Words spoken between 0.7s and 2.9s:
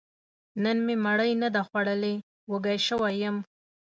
مې مړۍ نه ده خوړلې، وږی